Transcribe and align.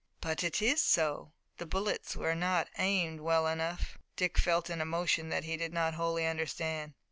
"But 0.19 0.43
it 0.43 0.63
is 0.63 0.81
so. 0.81 1.31
The 1.59 1.67
bullets 1.67 2.15
were 2.15 2.33
not 2.33 2.69
aimed 2.79 3.19
well 3.19 3.45
enough." 3.45 3.99
Dick 4.15 4.39
felt 4.39 4.67
an 4.71 4.81
emotion 4.81 5.29
that 5.29 5.43
he 5.43 5.57
did 5.57 5.73
not 5.73 5.93
wholly 5.93 6.25
understand. 6.25 6.95